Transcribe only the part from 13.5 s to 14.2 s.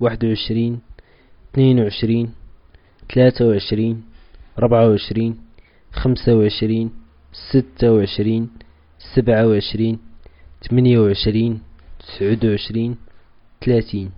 ثلاثين.